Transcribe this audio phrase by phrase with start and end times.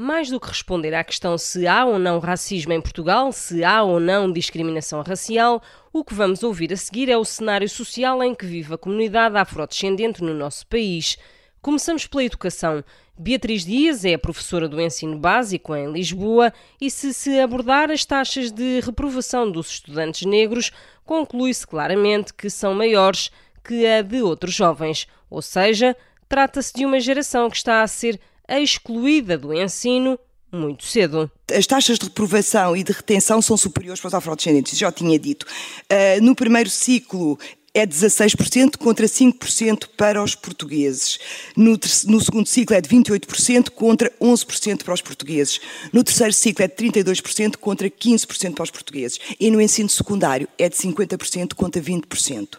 [0.00, 3.82] Mais do que responder à questão se há ou não racismo em Portugal, se há
[3.82, 5.60] ou não discriminação racial,
[5.92, 9.36] o que vamos ouvir a seguir é o cenário social em que vive a comunidade
[9.36, 11.18] afrodescendente no nosso país.
[11.60, 12.84] Começamos pela educação.
[13.18, 18.52] Beatriz Dias é professora do ensino básico em Lisboa e, se se abordar as taxas
[18.52, 20.70] de reprovação dos estudantes negros,
[21.04, 23.32] conclui-se claramente que são maiores
[23.64, 25.08] que a de outros jovens.
[25.28, 25.96] Ou seja,
[26.28, 30.18] trata-se de uma geração que está a ser excluída do ensino
[30.50, 31.30] muito cedo.
[31.54, 35.44] As taxas de reprovação e de retenção são superiores para os afrodescendentes, já tinha dito.
[35.44, 37.38] Uh, no primeiro ciclo
[37.74, 41.18] é 16% contra 5% para os portugueses.
[41.54, 45.60] No, no, segundo ciclo é de 28% contra 11% para os portugueses.
[45.92, 49.18] No terceiro ciclo é de 32% contra 15% para os portugueses.
[49.38, 52.56] E no ensino secundário é de 50% contra 20%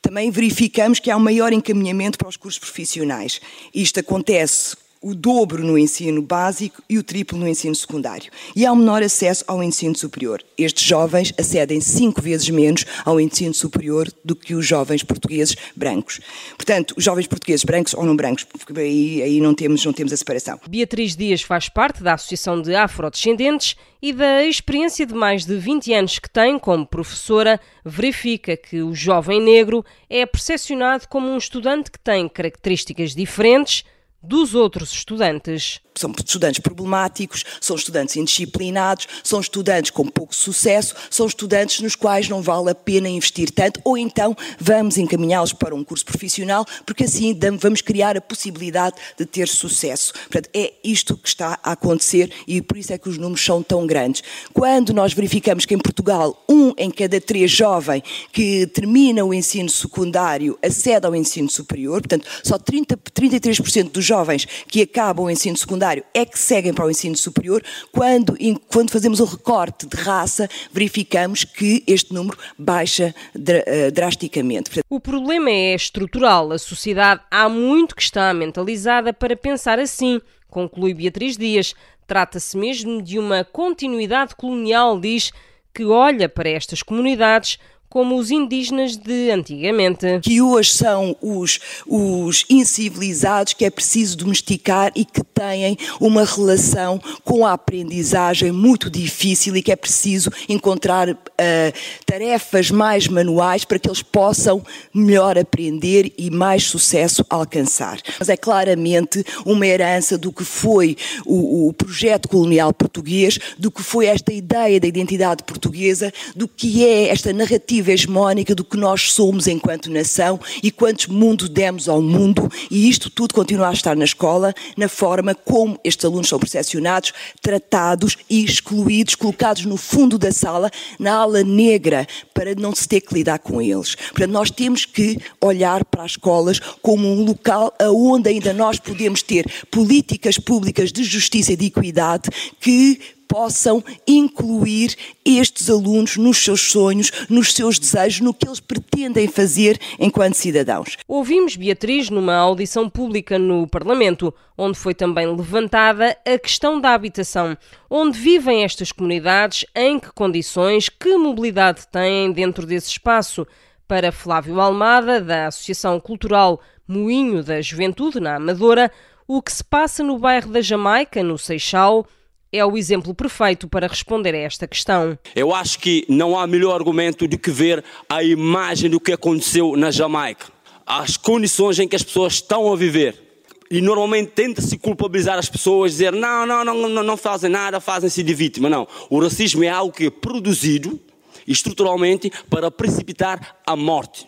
[0.00, 3.40] também verificamos que há um maior encaminhamento para os cursos profissionais.
[3.74, 8.30] Isto acontece o dobro no ensino básico e o triplo no ensino secundário.
[8.54, 10.42] E há um menor acesso ao ensino superior.
[10.56, 16.20] Estes jovens acedem cinco vezes menos ao ensino superior do que os jovens portugueses brancos.
[16.56, 20.12] Portanto, os jovens portugueses brancos ou não brancos, porque aí, aí não, temos, não temos
[20.12, 20.60] a separação.
[20.68, 25.92] Beatriz Dias faz parte da Associação de Afrodescendentes e da experiência de mais de 20
[25.92, 31.90] anos que tem como professora, verifica que o jovem negro é percepcionado como um estudante
[31.90, 33.84] que tem características diferentes
[34.22, 41.26] dos outros estudantes são estudantes problemáticos, são estudantes indisciplinados, são estudantes com pouco sucesso, são
[41.26, 45.84] estudantes nos quais não vale a pena investir tanto, ou então vamos encaminhá-los para um
[45.84, 50.12] curso profissional, porque assim vamos criar a possibilidade de ter sucesso.
[50.12, 53.62] Portanto, é isto que está a acontecer e por isso é que os números são
[53.62, 54.22] tão grandes.
[54.52, 58.02] Quando nós verificamos que em Portugal um em cada três jovem
[58.32, 64.46] que termina o ensino secundário acede ao ensino superior, portanto, só 30, 33% dos jovens
[64.66, 68.36] que acabam o ensino secundário secundário é que seguem para o ensino superior, quando,
[68.70, 74.80] quando fazemos o recorte de raça, verificamos que este número baixa eh, drasticamente.
[74.88, 76.52] O problema é estrutural.
[76.52, 81.74] A sociedade há muito que está mentalizada para pensar assim, conclui Beatriz Dias.
[82.06, 85.30] Trata-se mesmo de uma continuidade colonial, diz,
[85.74, 90.20] que olha para estas comunidades como os indígenas de antigamente.
[90.22, 97.00] Que hoje são os, os incivilizados que é preciso domesticar e que têm uma relação
[97.24, 103.78] com a aprendizagem muito difícil e que é preciso encontrar uh, tarefas mais manuais para
[103.78, 104.62] que eles possam
[104.92, 108.00] melhor aprender e mais sucesso alcançar.
[108.18, 113.82] Mas é claramente uma herança do que foi o, o projeto colonial português, do que
[113.82, 119.12] foi esta ideia da identidade portuguesa, do que é esta narrativa hegemónica do que nós
[119.12, 123.96] somos enquanto nação e quantos mundo demos ao mundo, e isto tudo continua a estar
[123.96, 130.18] na escola, na forma como estes alunos são percepcionados, tratados e excluídos, colocados no fundo
[130.18, 131.14] da sala, na
[131.44, 133.94] negra, para não se ter que lidar com eles.
[133.94, 139.22] Portanto, nós temos que olhar para as escolas como um local onde ainda nós podemos
[139.22, 142.30] ter políticas públicas de justiça e de equidade
[142.60, 149.28] que possam incluir estes alunos nos seus sonhos, nos seus desejos, no que eles pretendem
[149.28, 150.96] fazer enquanto cidadãos.
[151.06, 157.56] Ouvimos Beatriz numa audição pública no Parlamento, onde foi também levantada a questão da habitação.
[157.90, 163.46] Onde vivem estas comunidades, em que condições, que mobilidade têm dentro desse espaço?
[163.86, 168.90] Para Flávio Almada, da Associação Cultural Moinho da Juventude, na Amadora,
[169.26, 172.06] o que se passa no bairro da Jamaica, no Seixal,
[172.52, 175.18] é o exemplo perfeito para responder a esta questão.
[175.34, 179.76] Eu acho que não há melhor argumento do que ver a imagem do que aconteceu
[179.76, 180.46] na Jamaica,
[180.86, 183.26] as condições em que as pessoas estão a viver.
[183.70, 188.32] E normalmente tenta-se culpabilizar as pessoas, dizer não, não, não, não, fazem nada, fazem-se de
[188.32, 188.70] vítima.
[188.70, 188.88] Não.
[189.10, 190.98] O racismo é algo que é produzido
[191.46, 194.26] estruturalmente para precipitar a morte.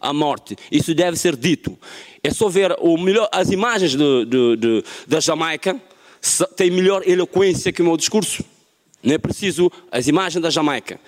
[0.00, 0.56] A morte.
[0.70, 1.76] Isso deve ser dito.
[2.22, 5.80] É só ver melhor, as imagens de, de, de, da Jamaica
[6.56, 8.44] tem melhor eloquência que o meu discurso.
[9.02, 10.98] Não é preciso as imagens da Jamaica.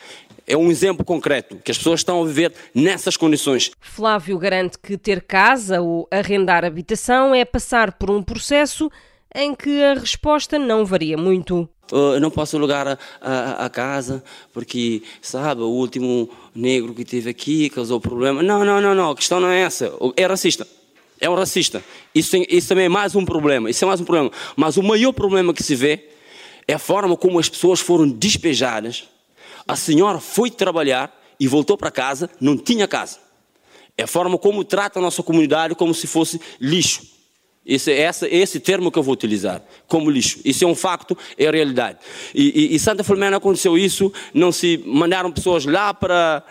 [0.46, 3.70] É um exemplo concreto que as pessoas estão a viver nessas condições.
[3.80, 8.90] Flávio garante que ter casa ou arrendar habitação é passar por um processo
[9.34, 11.68] em que a resposta não varia muito.
[11.92, 17.30] Eu não posso alugar a, a, a, casa porque, sabe, o último negro que teve
[17.30, 18.42] aqui causou problema.
[18.42, 19.92] Não, não, não, não, a questão não é essa.
[20.16, 20.66] É racista
[21.20, 21.84] é um racista.
[22.14, 23.68] Isso, isso também é mais um problema.
[23.68, 24.30] Isso é mais um problema.
[24.56, 26.08] Mas o maior problema que se vê
[26.66, 29.04] é a forma como as pessoas foram despejadas.
[29.68, 33.18] A senhora foi trabalhar e voltou para casa, não tinha casa.
[33.96, 37.02] É a forma como trata a nossa comunidade como se fosse lixo.
[37.66, 40.40] Esse, esse, esse termo que eu vou utilizar, como lixo.
[40.44, 41.98] Isso é um facto, é a realidade.
[42.34, 46.42] E, e, e Santa Filomena aconteceu isso, não se mandaram pessoas lá para...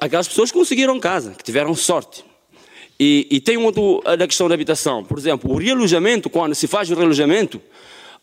[0.00, 2.24] Aquelas pessoas conseguiram casa, que tiveram sorte.
[3.04, 5.02] E, e tem outro da questão da habitação.
[5.02, 7.60] Por exemplo, o realojamento, quando se faz o realojamento,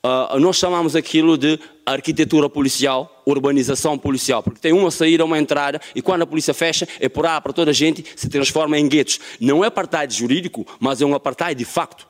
[0.02, 5.82] uh, nós chamamos aquilo de arquitetura policial, urbanização policial, porque tem uma saída, uma entrada,
[5.94, 8.88] e quando a polícia fecha, é por A para toda a gente, se transforma em
[8.88, 9.20] guetos.
[9.42, 12.08] Não é apartheid jurídico, mas é um apartheid de facto.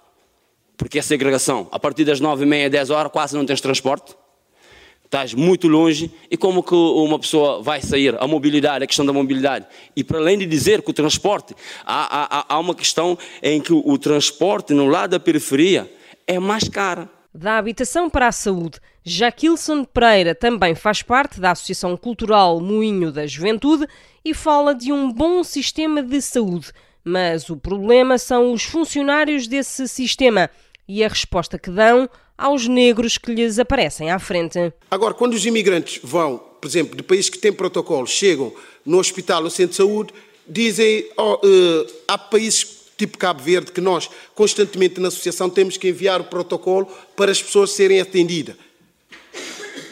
[0.78, 1.68] Porque é segregação.
[1.72, 4.16] A partir das nove e meia, dez horas, quase não tens transporte.
[5.10, 8.16] Estás muito longe e como que uma pessoa vai sair?
[8.22, 9.66] A mobilidade, a questão da mobilidade.
[9.96, 13.74] E para além de dizer que o transporte, há, há, há uma questão em que
[13.74, 15.92] o transporte no lado da periferia
[16.28, 18.80] é mais caro da habitação para a saúde.
[19.04, 23.88] Jaquilson Pereira também faz parte da Associação Cultural Moinho da Juventude
[24.24, 26.72] e fala de um bom sistema de saúde.
[27.04, 30.52] Mas o problema são os funcionários desse sistema
[30.88, 32.08] e a resposta que dão
[32.40, 34.74] aos negros que lhes aparecem à frente.
[34.90, 38.54] Agora, quando os imigrantes vão, por exemplo, de países que têm protocolo, chegam
[38.86, 40.14] no hospital ou centro de saúde,
[40.48, 45.90] dizem oh, uh, há países tipo Cabo Verde, que nós constantemente na associação temos que
[45.90, 48.56] enviar o protocolo para as pessoas serem atendidas.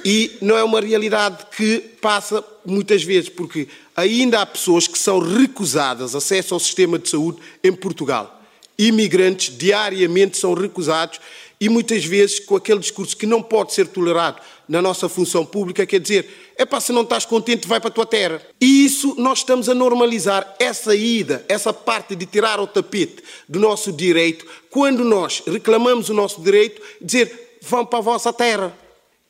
[0.03, 5.19] E não é uma realidade que passa muitas vezes, porque ainda há pessoas que são
[5.19, 8.41] recusadas acesso ao sistema de saúde em Portugal.
[8.77, 11.19] Imigrantes diariamente são recusados
[11.59, 15.85] e muitas vezes com aquele discurso que não pode ser tolerado na nossa função pública,
[15.85, 18.41] quer dizer, é para se não estás contente, vai para a tua terra.
[18.59, 23.59] E isso nós estamos a normalizar essa ida, essa parte de tirar o tapete do
[23.59, 28.75] nosso direito, quando nós reclamamos o nosso direito, dizer vão para a vossa terra.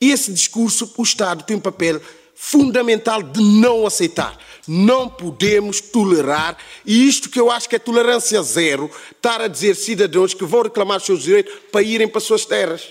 [0.00, 2.00] Esse discurso, o Estado tem um papel
[2.34, 4.38] fundamental de não aceitar.
[4.68, 9.74] Não podemos tolerar, e isto que eu acho que é tolerância zero, estar a dizer
[9.74, 12.86] cidadãos que vão reclamar os seus direitos para irem para as suas terras.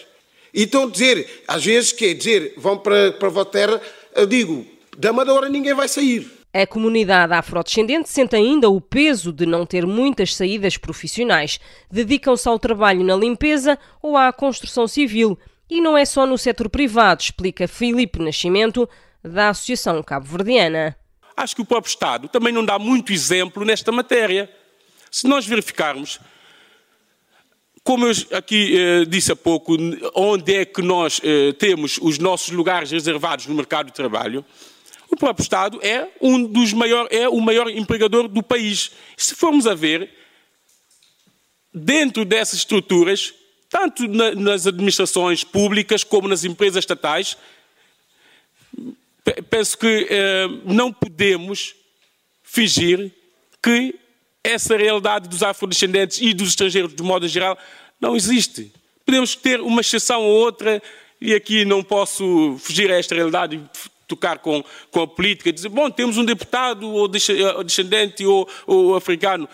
[0.53, 3.81] Então dizer, às vezes, quer dizer, vão para, para a vossa terra,
[4.15, 4.65] eu digo,
[4.97, 6.37] da Amadora ninguém vai sair.
[6.51, 11.59] A comunidade afrodescendente sente ainda o peso de não ter muitas saídas profissionais.
[11.91, 15.37] Dedicam-se ao trabalho na limpeza ou à construção civil.
[15.69, 18.89] E não é só no setor privado, explica Filipe Nascimento,
[19.23, 20.95] da Associação Cabo-Verdiana.
[21.37, 24.51] Acho que o próprio Estado também não dá muito exemplo nesta matéria.
[25.11, 26.19] Se nós verificarmos,
[27.83, 29.77] como eu aqui eh, disse há pouco,
[30.15, 34.43] onde é que nós eh, temos os nossos lugares reservados no mercado de trabalho,
[35.09, 38.91] o próprio Estado é um dos maior, é o maior empregador do país.
[39.15, 40.09] Se formos a ver,
[41.71, 43.31] dentro dessas estruturas,
[43.69, 47.37] tanto na, nas administrações públicas como nas empresas estatais,
[49.49, 51.75] penso que eh, não podemos
[52.43, 53.11] fingir
[53.61, 53.95] que
[54.43, 57.57] essa realidade dos afrodescendentes e dos estrangeiros, de modo geral,
[57.99, 58.71] não existe.
[59.05, 60.81] Podemos ter uma exceção ou outra,
[61.19, 65.69] e aqui não posso fugir a esta realidade e tocar com, com a política, dizer,
[65.69, 69.49] bom, temos um deputado ou descendente ou, ou africano,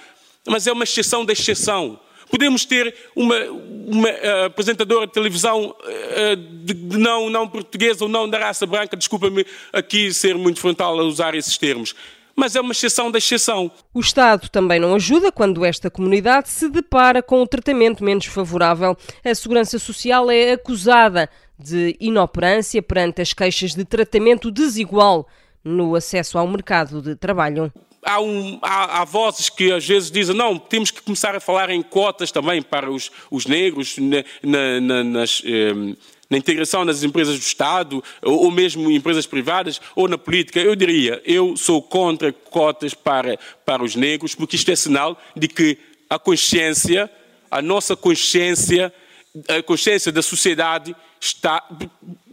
[0.46, 2.00] mas é uma exceção da exceção.
[2.34, 8.10] Podemos ter uma, uma uh, apresentadora de televisão uh, de, de, não, não portuguesa ou
[8.10, 11.94] não da raça branca, desculpa-me aqui ser muito frontal a usar esses termos
[12.36, 13.72] mas é uma exceção da exceção.
[13.94, 18.98] O Estado também não ajuda quando esta comunidade se depara com um tratamento menos favorável.
[19.24, 25.28] A Segurança Social é acusada de inoperância perante as queixas de tratamento desigual
[25.64, 27.72] no acesso ao mercado de trabalho.
[28.04, 31.70] Há, um, há, há, vozes que às vezes dizem não, temos que começar a falar
[31.70, 35.96] em cotas também para os, os negros na, na, na, nas, eh,
[36.30, 41.22] na integração nas empresas do Estado, ou mesmo empresas privadas, ou na política, eu diria,
[41.26, 45.78] eu sou contra cotas para, para os negros, porque isto é sinal de que
[46.10, 47.10] a consciência,
[47.50, 48.92] a nossa consciência,
[49.48, 51.62] a consciência da sociedade está,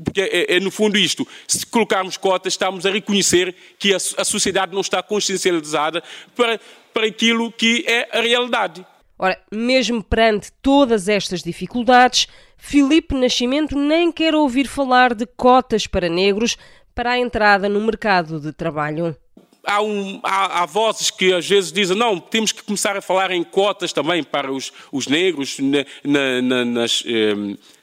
[0.04, 4.24] porque é, é, no fundo isto, se colocarmos cotas, estamos a reconhecer que a, a
[4.24, 6.02] sociedade não está consciencializada
[6.36, 6.60] para,
[6.92, 8.84] para aquilo que é a realidade.
[9.18, 12.26] Ora, mesmo perante todas estas dificuldades,
[12.56, 16.56] Filipe Nascimento nem quer ouvir falar de cotas para negros
[16.94, 19.16] para a entrada no mercado de trabalho.
[19.64, 23.30] Há, um, há, há, vozes que às vezes dizem não, temos que começar a falar
[23.30, 27.34] em cotas também para os, os negros na, na, na, nas, eh,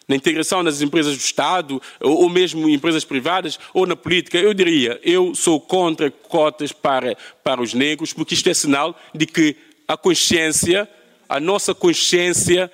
[0.08, 4.40] na, integração nas empresas do Estado ou, ou, mesmo empresas privadas ou na política.
[4.40, 9.28] Eu diria, eu sou contra cotas para, para os negros porque isto é sinal de
[9.28, 9.56] que
[9.88, 10.90] a consciência
[11.30, 12.72] a nossa consciência,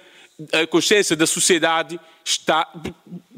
[0.51, 2.67] a consciência da sociedade está.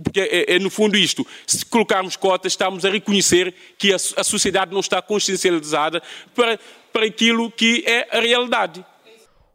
[0.04, 1.26] Porque é, é, no fundo isto.
[1.46, 6.02] Se colocarmos cotas, estamos a reconhecer que a, a sociedade não está consciencializada
[6.34, 6.60] para,
[6.94, 8.86] para aquilo que é a realidade.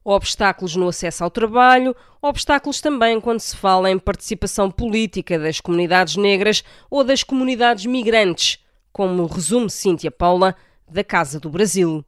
[0.05, 6.17] obstáculos no acesso ao trabalho, obstáculos também quando se fala em participação política das comunidades
[6.17, 8.59] negras ou das comunidades migrantes,
[8.93, 10.55] como resume Cíntia Paula,
[10.89, 12.05] da Casa do Brasil.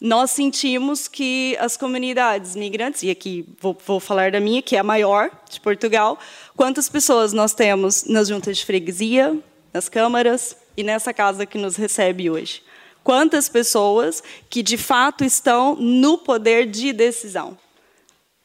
[0.00, 4.78] Nós sentimos que as comunidades migrantes, e aqui vou, vou falar da minha, que é
[4.78, 6.18] a maior de Portugal,
[6.56, 9.38] quantas pessoas nós temos nas juntas de freguesia,
[9.72, 12.62] nas câmaras e nessa casa que nos recebe hoje?
[13.06, 17.56] quantas pessoas que de fato estão no poder de decisão.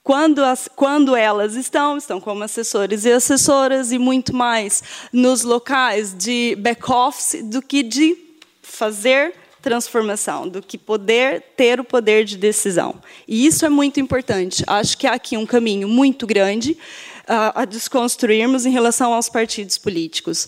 [0.03, 6.13] Quando, as, quando elas estão, estão como assessores e assessoras e muito mais nos locais
[6.15, 8.15] de back-office do que de
[8.62, 12.96] fazer transformação, do que poder ter o poder de decisão.
[13.27, 14.63] E isso é muito importante.
[14.68, 19.77] Acho que há aqui um caminho muito grande uh, a desconstruirmos em relação aos partidos
[19.77, 20.48] políticos.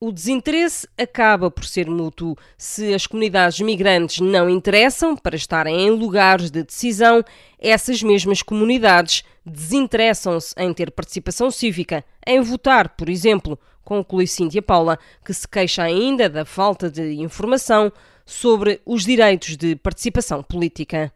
[0.00, 2.36] O desinteresse acaba por ser mútuo.
[2.58, 7.22] Se as comunidades migrantes não interessam para estarem em lugares de decisão,
[7.56, 14.98] essas mesmas comunidades desinteressam-se em ter participação cívica, em votar, por exemplo, conclui Cíntia Paula,
[15.24, 17.92] que se queixa ainda da falta de informação
[18.24, 21.12] sobre os direitos de participação política.